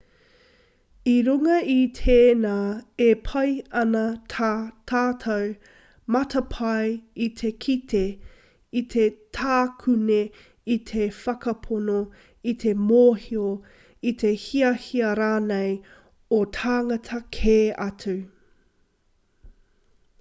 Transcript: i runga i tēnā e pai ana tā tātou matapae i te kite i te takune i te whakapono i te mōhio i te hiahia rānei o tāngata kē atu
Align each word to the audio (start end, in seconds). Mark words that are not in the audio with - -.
i 1.09 1.15
runga 1.25 1.55
i 1.71 1.81
tēnā 1.97 2.53
e 3.07 3.09
pai 3.27 3.51
ana 3.81 3.99
tā 4.35 4.47
tātou 4.91 5.51
matapae 6.15 6.85
i 7.25 7.27
te 7.41 7.51
kite 7.65 8.01
i 8.81 8.83
te 8.95 9.05
takune 9.39 10.17
i 10.77 10.79
te 10.93 11.05
whakapono 11.19 11.99
i 12.53 12.57
te 12.65 12.75
mōhio 12.89 13.53
i 14.13 14.17
te 14.25 14.33
hiahia 14.47 15.13
rānei 15.23 15.79
o 16.41 16.41
tāngata 16.61 17.23
kē 17.41 17.55
atu 17.89 18.17